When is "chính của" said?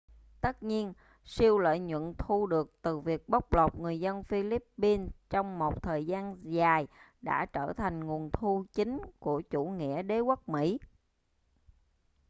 8.73-9.41